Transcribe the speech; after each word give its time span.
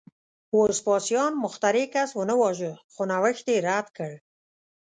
وسپاسیان 0.57 1.31
مخترع 1.43 1.85
کس 1.93 2.09
ونه 2.17 2.35
واژه، 2.41 2.71
خو 2.93 3.01
نوښت 3.11 3.45
یې 3.53 3.57
رد 3.67 3.87
کړ 3.97 4.11